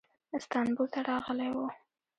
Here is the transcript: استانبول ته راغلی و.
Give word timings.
استانبول 0.37 0.87
ته 0.93 0.99
راغلی 1.09 1.49
و. 1.55 1.57